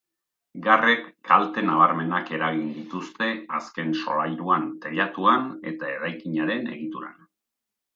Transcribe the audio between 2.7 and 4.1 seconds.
dituzte azken